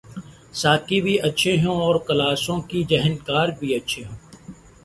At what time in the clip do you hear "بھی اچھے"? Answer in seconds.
1.01-1.53